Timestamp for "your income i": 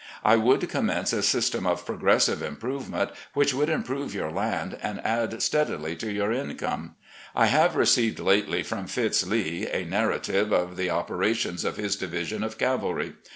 6.11-7.45